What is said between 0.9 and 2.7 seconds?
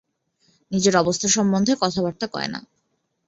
অবস্থা সম্বন্ধে কথাবার্তা কয় না।